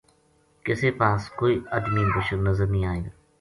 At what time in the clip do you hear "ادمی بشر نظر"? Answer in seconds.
1.77-2.67